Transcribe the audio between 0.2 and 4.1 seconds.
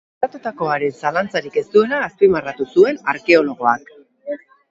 Gertatutakoaren zalantzarik ez duela azpimarratu zuen arkeologoak.